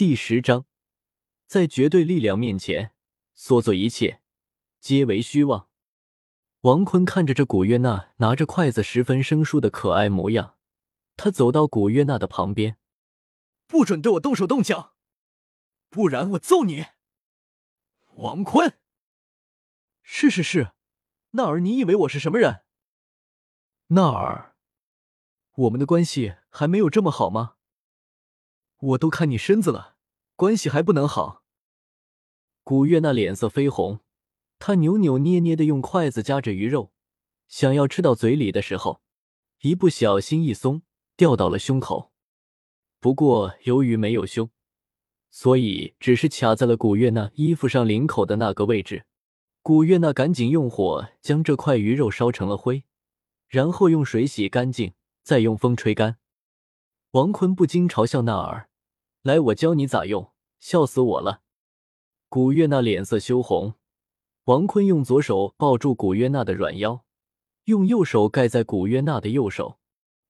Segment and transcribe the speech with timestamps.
[0.00, 0.64] 第十章，
[1.46, 2.94] 在绝对力量面前，
[3.34, 4.22] 所做一切
[4.80, 5.68] 皆为虚妄。
[6.62, 10.56] 王坤看着这古月娜拿着筷子十分生疏的可爱模样，
[11.18, 12.78] 他走到古月娜的旁边，
[13.66, 14.94] 不准对我动手动脚，
[15.90, 16.86] 不然我揍你！
[18.14, 18.78] 王坤，
[20.02, 20.72] 是是是，
[21.32, 22.62] 娜儿，你以为我是什么人？
[23.88, 24.56] 娜儿，
[25.56, 27.56] 我们的关系还没有这么好吗？
[28.80, 29.96] 我都看你身子了，
[30.36, 31.44] 关系还不能好。
[32.64, 34.00] 古月娜脸色绯红，
[34.58, 36.92] 她扭扭捏捏的用筷子夹着鱼肉，
[37.46, 39.02] 想要吃到嘴里的时候，
[39.60, 40.82] 一不小心一松，
[41.14, 42.12] 掉到了胸口。
[43.00, 44.50] 不过由于没有胸，
[45.30, 49.04] 所以只是卡在了古月娜衣服上领口的那个位置。
[49.62, 52.84] 古月娜赶紧用火将这块鱼肉烧成了灰，
[53.46, 56.16] 然后用水洗干净，再用风吹干。
[57.10, 58.69] 王坤不禁嘲笑娜儿。
[59.22, 61.42] 来，我教你咋用，笑死我了！
[62.30, 63.74] 古月娜脸色羞红，
[64.44, 67.04] 王坤用左手抱住古月娜的软腰，
[67.64, 69.78] 用右手盖在古月娜的右手，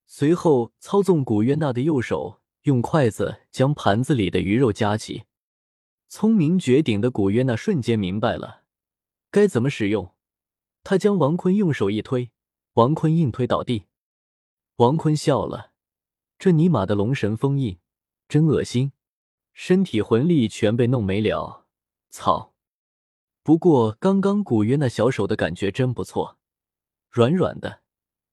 [0.08, 5.22] 随后操纵古月娜的右手，用筷子将盘子里的鱼肉夹起。
[6.08, 8.62] 聪明绝顶的古月娜瞬间明白了
[9.30, 10.12] 该怎么使用，
[10.82, 12.32] 他将王坤用手一推，
[12.72, 13.84] 王坤硬推倒地。
[14.78, 15.70] 王坤笑了，
[16.36, 17.78] 这尼玛的龙神封印！
[18.30, 18.92] 真恶心，
[19.52, 21.66] 身体魂力全被弄没了。
[22.10, 22.54] 操！
[23.42, 26.38] 不过刚刚古约娜小手的感觉真不错，
[27.10, 27.82] 软软的。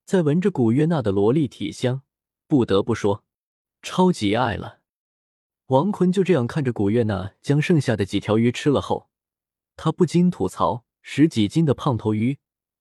[0.06, 2.04] 再闻着古约娜的萝莉体香，
[2.48, 3.24] 不得不说，
[3.82, 4.82] 超级爱了。
[5.66, 9.10] 王坤就这样看着古月娜将剩下的几条鱼吃了后，
[9.76, 12.38] 他不禁吐槽：十几斤的胖头鱼，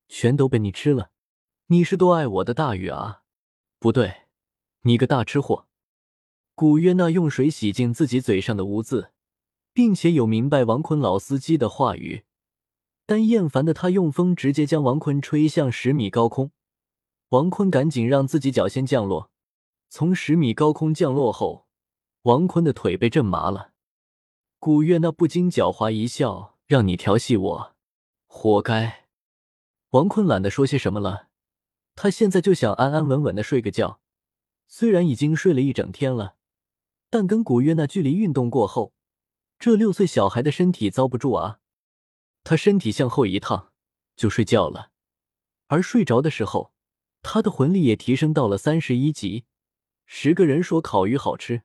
[0.07, 1.11] 全都被你吃了，
[1.69, 3.23] 你是多爱我的大鱼啊？
[3.79, 4.27] 不对，
[4.83, 5.66] 你个大吃货！
[6.57, 9.11] 古月娜用水洗净自己嘴上的污渍，
[9.75, 12.25] 并且有明白王坤老司机的话语，
[13.05, 16.53] 但厌烦的他用风直接将王坤吹向十米高空。
[17.29, 19.31] 王坤赶紧让自己脚先降落，
[19.91, 21.67] 从十米高空降落后，
[22.23, 23.73] 王坤的腿被震麻了。
[24.59, 27.75] 古月娜不禁狡猾一笑：“让你调戏我，
[28.27, 29.09] 活该。”
[29.93, 31.29] 王坤懒得说些什么了，
[31.95, 34.01] 他现在就想安安稳稳的睡个觉，
[34.67, 36.36] 虽然已经睡了一整天了。
[37.09, 38.93] 但跟古月娜距离运动过后，
[39.59, 41.61] 这六岁小孩的身体遭不住啊！
[42.45, 43.73] 他身体向后一趟
[44.17, 44.91] 就睡觉了，
[45.69, 46.73] 而睡着的时候，
[47.23, 49.45] 他的魂力也提升到了三十一级。
[50.05, 51.63] 十个人说烤鱼好吃，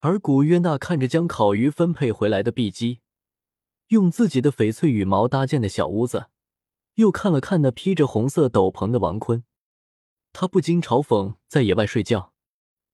[0.00, 3.00] 而古月娜看着将烤鱼分配回来的碧姬，
[3.88, 6.26] 用自己的翡翠羽毛搭建的小屋子，
[6.94, 9.44] 又看了看那披着红色斗篷的王坤，
[10.32, 12.32] 他不禁嘲讽：在野外睡觉，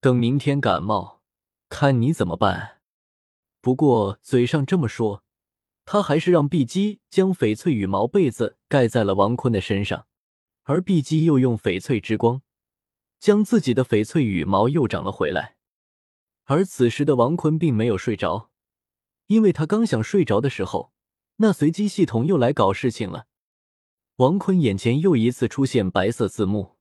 [0.00, 1.19] 等明天感冒。
[1.70, 2.82] 看你怎么办。
[3.62, 5.22] 不过嘴上这么说，
[5.86, 10.06] 他还是让碧姬将翡翠羽毛被子盖在了王坤的身上，
[10.64, 12.42] 而碧姬又用翡翠之光
[13.19, 15.56] 将自己的翡翠羽毛又长了回来。
[16.44, 18.50] 而此时的王坤并没有睡着，
[19.28, 20.92] 因为他刚想睡着的时候，
[21.37, 23.28] 那随机系统又来搞事情了。
[24.16, 26.76] 王坤眼前又一次出现白色字幕，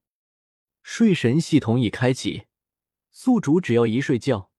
[0.82, 2.46] 睡神系统已开启，
[3.10, 4.49] 宿主只要一睡觉。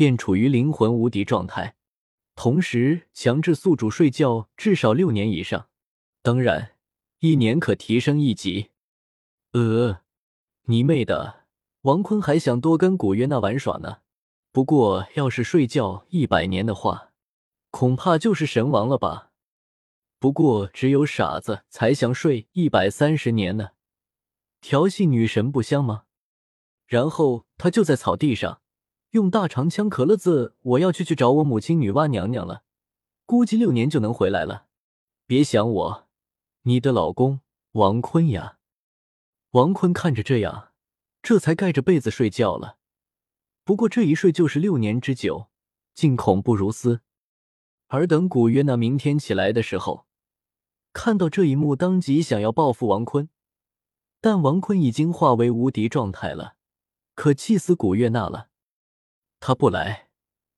[0.00, 1.74] 便处于灵魂无敌状态，
[2.34, 5.68] 同时强制宿主睡觉至少六年以上，
[6.22, 6.72] 当然
[7.18, 8.70] 一年可提升一级。
[9.52, 10.00] 呃，
[10.62, 11.44] 你妹的！
[11.82, 13.98] 王坤还想多跟古约娜玩耍呢。
[14.52, 17.12] 不过要是睡觉一百年的话，
[17.70, 19.32] 恐怕就是神王了吧？
[20.18, 23.72] 不过只有傻子才想睡一百三十年呢，
[24.62, 26.04] 调戏女神不香吗？
[26.86, 28.62] 然后他就在草地上。
[29.10, 32.62] 用大长枪可乐字，我要去去找我母亲女娲娘娘了，
[33.26, 34.66] 估计六年就能回来了。
[35.26, 36.08] 别想我，
[36.62, 37.40] 你的老公
[37.72, 38.58] 王坤呀。
[39.50, 40.68] 王坤看着这样，
[41.22, 42.76] 这才盖着被子睡觉了。
[43.64, 45.48] 不过这一睡就是六年之久，
[45.92, 47.00] 竟恐怖如斯。
[47.88, 50.06] 而等古月娜明天起来的时候，
[50.92, 53.28] 看到这一幕，当即想要报复王坤，
[54.20, 56.54] 但王坤已经化为无敌状态了，
[57.16, 58.49] 可气死古月娜了。
[59.42, 60.10] 他不来，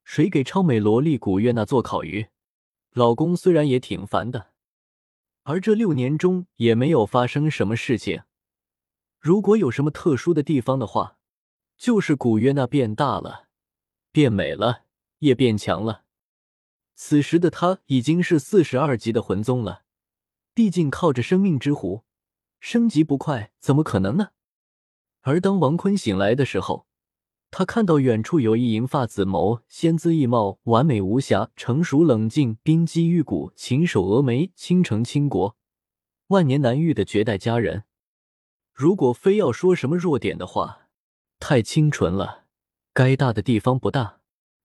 [0.02, 2.26] 谁给超美萝莉古月娜做烤鱼？
[2.90, 4.49] 老公虽然也挺烦的，
[5.44, 8.25] 而这六年中也没有发生什么事情。
[9.20, 11.17] 如果有什么特殊的地方的话，
[11.76, 13.46] 就是古月娜变大了，
[14.11, 14.82] 变美了，
[15.20, 16.02] 也变强了。
[16.96, 19.84] 此时的她已经是四十二级的魂宗了，
[20.52, 22.02] 毕竟靠着生命之壶，
[22.58, 24.31] 升级不快怎么可能呢？
[25.20, 26.88] 而当王坤醒来的时候。
[27.55, 35.55] 他看到远处有一银发紫眸、仙姿异貌、完美无瑕、成熟冷静、冰肌玉骨、禽首峨眉、倾城倾国、
[36.29, 37.85] 万年难遇的绝代佳人。
[38.73, 40.89] 如果非要说什么弱点的话，
[41.39, 42.47] 太清纯了，
[42.95, 44.21] 该大的地方不大。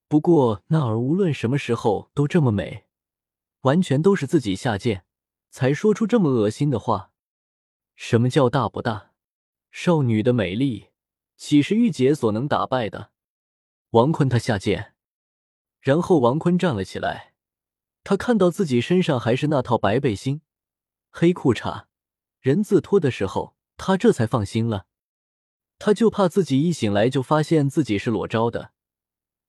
[0.07, 2.85] 不过那儿无论什么时候都这么美，
[3.63, 5.03] 完全都是自己下贱
[5.49, 7.11] 才说出这么恶心的话。
[7.97, 9.11] 什么叫大不大？
[9.71, 10.86] 少女的美丽。
[11.37, 13.11] 岂是玉姐所能打败的？
[13.91, 14.95] 王坤他下贱，
[15.79, 17.35] 然后王坤站了起来。
[18.03, 20.41] 他看到自己身上还是那套白背心、
[21.11, 21.85] 黑裤衩、
[22.39, 24.87] 人字拖的时候，他这才放心了。
[25.77, 28.71] 他就怕自己一醒来就发现自己是裸招的。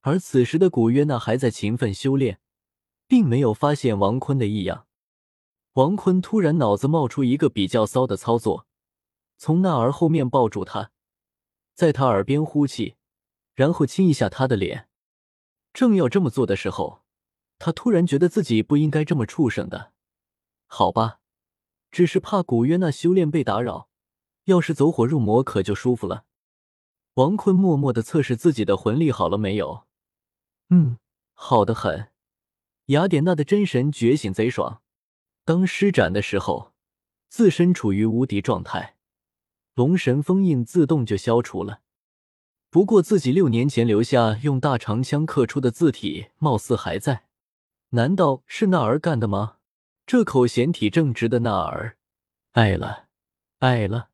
[0.00, 2.38] 而此时的古约娜还在勤奋修炼，
[3.06, 4.86] 并没有发现王坤的异样。
[5.72, 8.66] 王坤突然脑子冒出一个比较骚的操作，
[9.38, 10.90] 从娜儿后面抱住她。
[11.78, 12.96] 在他耳边呼气，
[13.54, 14.88] 然后亲一下他的脸。
[15.72, 17.04] 正要这么做的时候，
[17.56, 19.92] 他突然觉得自己不应该这么畜生的。
[20.66, 21.20] 好吧，
[21.92, 23.88] 只是怕古约娜修炼被打扰，
[24.46, 26.24] 要是走火入魔，可就舒服了。
[27.14, 29.84] 王坤默默的测试自己的魂力好了没有？
[30.70, 30.98] 嗯，
[31.32, 32.10] 好的很。
[32.86, 34.82] 雅典娜的真神觉醒贼爽，
[35.44, 36.72] 当施展的时候，
[37.28, 38.96] 自身处于无敌状态。
[39.78, 41.82] 龙神封印自动就消除了，
[42.68, 47.28] 不过自己六年前留下用大长枪刻出的字体貌似还在，
[47.90, 49.58] 难道是那儿干的吗？
[50.04, 51.96] 这口嫌体正直的那儿，
[52.54, 53.04] 爱了，
[53.60, 54.08] 爱了。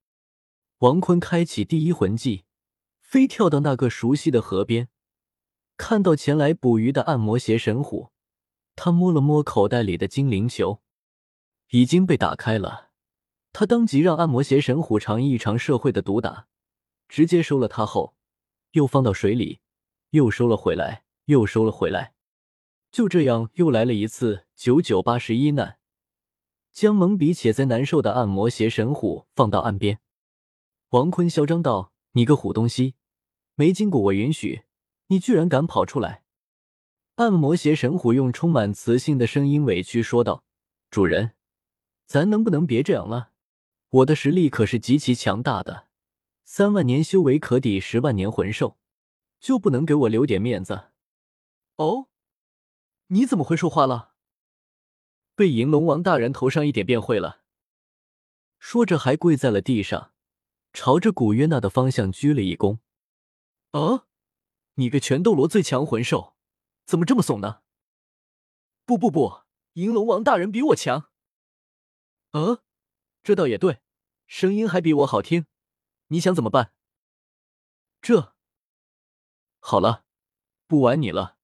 [0.81, 2.45] 王坤开启第一魂技，
[3.01, 4.89] 飞跳到那个熟悉的河边，
[5.79, 8.11] 看到前来捕鱼的暗魔邪神虎，
[8.77, 10.83] 他摸了摸口袋里的精灵球，
[11.71, 12.91] 已经被打开了。
[13.55, 16.49] 他当即让暗魔邪神虎尝一尝社会的毒打，
[17.09, 18.17] 直接收了他后，
[18.73, 19.61] 又放到水里，
[20.11, 22.15] 又收了回来，又收了回来，
[22.91, 25.79] 就这样又来了一次九九八十一难，
[26.73, 30.01] 将懵逼且在难受的暗魔邪神虎放到岸边。
[30.89, 32.97] 王坤嚣张道：“你个虎东西，
[33.55, 34.65] 没经过我允许，
[35.07, 36.25] 你居然敢跑出来！”
[37.15, 40.43] 暗魔邪神虎用充满磁性的声音委屈说道
[40.91, 41.35] ：“主人，
[42.05, 43.31] 咱能不能别这样了？”
[43.95, 45.87] 我的实力可是极其强大的，
[46.43, 48.77] 三万年修为可抵十万年魂兽，
[49.39, 50.91] 就不能给我留点面子？
[51.77, 52.09] 哦，
[53.07, 54.15] 你怎么会说话了？
[55.37, 57.43] 被银龙王大人头上一点便会了。
[58.59, 60.13] 说着还跪在了地上，
[60.73, 62.81] 朝着古约娜的方向鞠了一躬。
[63.71, 64.09] 啊，
[64.75, 66.35] 你个全斗罗最强魂兽，
[66.85, 67.61] 怎么这么怂呢？
[68.85, 69.43] 不不不，
[69.75, 71.11] 银龙王大人比我强。
[72.33, 72.65] 啊，
[73.23, 73.84] 这倒也对。
[74.27, 75.47] 声音还比我好听，
[76.09, 76.73] 你想怎么办？
[78.01, 78.35] 这
[79.61, 80.05] 好了，
[80.67, 81.37] 不玩你了。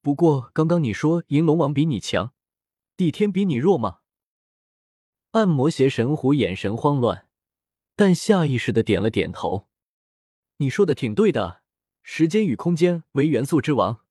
[0.00, 2.32] 不过刚刚你说银龙王比你强，
[2.96, 4.00] 帝天比你弱吗？
[5.32, 7.28] 暗魔邪神虎眼神慌乱，
[7.94, 9.68] 但下意识的点了点头。
[10.56, 11.62] 你说的挺对的，
[12.02, 14.04] 时间与空间为元素之王，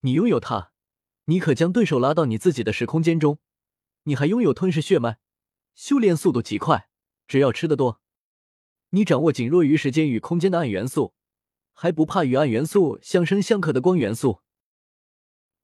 [0.00, 0.72] 你拥有它，
[1.24, 3.38] 你可将对手拉到你自己的时空间中。
[4.04, 5.18] 你还拥有吞噬血脉，
[5.74, 6.88] 修炼速度极快。
[7.28, 8.00] 只要吃的多，
[8.90, 11.14] 你掌握仅弱于时间与空间的暗元素，
[11.72, 14.42] 还不怕与暗元素相生相克的光元素。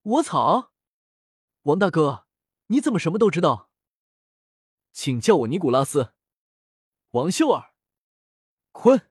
[0.03, 0.71] 我操！
[1.63, 2.27] 王大哥，
[2.67, 3.71] 你怎么什么都知道？
[4.93, 6.13] 请叫我尼古拉斯。
[7.09, 7.73] 王秀儿。
[8.71, 9.09] 坤。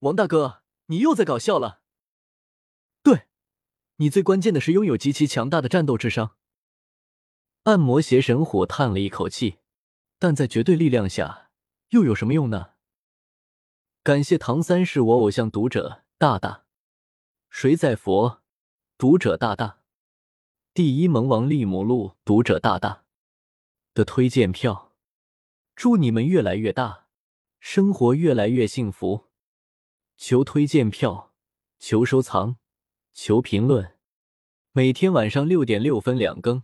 [0.00, 1.80] 王大哥，你又在搞笑了。
[3.02, 3.28] 对，
[3.96, 6.36] 你最关键的是拥有极其强大的战斗智商。
[7.62, 9.61] 暗魔邪神虎叹了一口气。
[10.22, 11.50] 但在绝对力量下，
[11.88, 12.74] 又有什么用呢？
[14.04, 16.64] 感谢唐三是我偶像读者大大，
[17.50, 18.40] 谁在佛
[18.96, 19.80] 读者大大，
[20.72, 23.02] 第一萌王利姆路读者大大
[23.94, 24.92] 的推荐票，
[25.74, 27.08] 祝你们越来越大，
[27.58, 29.26] 生活越来越幸福。
[30.16, 31.32] 求推荐票，
[31.80, 32.58] 求收藏，
[33.12, 33.98] 求评论，
[34.70, 36.62] 每天晚上六点六分两更，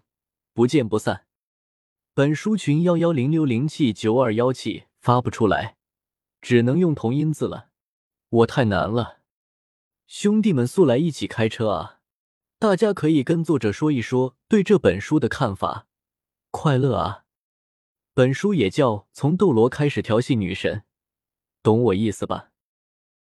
[0.53, 1.28] 不见不散。
[2.19, 5.77] 本书群幺幺零六零七九二幺七发不出来，
[6.41, 7.69] 只能用同音字了。
[8.29, 9.21] 我太难了，
[10.09, 12.01] 兄弟们速来一起开车啊！
[12.59, 15.87] 大家可以跟作者说一说对这本书的看法。
[16.51, 17.23] 快乐啊！
[18.15, 20.83] 本书也叫从斗罗开始调戏女神，
[21.63, 22.51] 懂我意思吧？